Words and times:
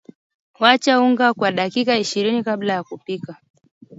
wacha 0.59 0.99
unga 1.01 1.33
kwa 1.33 1.51
dakika 1.51 1.97
ishirini 1.97 2.43
kabla 2.43 2.73
ya 2.73 2.83
kupika 2.83 3.37